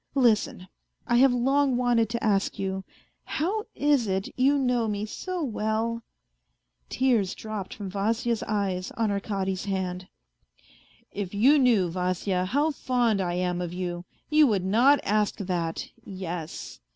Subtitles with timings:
[0.15, 0.67] Listen...
[1.05, 2.83] I have long wanted to ask you,
[3.23, 6.01] how is it you know me so well?"
[6.89, 10.07] Tears dropped from Vasya's eyes on Arkady's hand."
[11.23, 15.89] If you knew, Vasya, how fond I am of you, you would not ask that
[16.03, 16.79] yes